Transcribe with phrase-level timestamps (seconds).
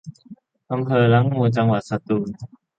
[0.71, 2.27] อำเภอละงู จังหวัดสตูล